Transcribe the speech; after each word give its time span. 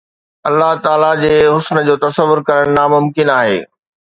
الله 0.51 0.71
تعاليٰ 0.85 1.11
جي 1.25 1.29
حسن 1.57 1.81
جو 1.91 1.95
تصور 2.07 2.37
ڪرڻ 2.49 2.65
ناممڪن 2.81 3.27
آهي 3.37 3.57